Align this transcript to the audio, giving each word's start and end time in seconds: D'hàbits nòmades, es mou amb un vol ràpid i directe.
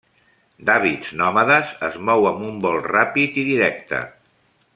D'hàbits 0.69 1.11
nòmades, 1.19 1.75
es 1.89 1.99
mou 2.09 2.27
amb 2.33 2.43
un 2.49 2.59
vol 2.67 2.81
ràpid 2.89 3.39
i 3.43 3.45
directe. 3.53 4.03